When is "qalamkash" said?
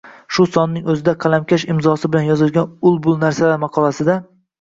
1.25-1.65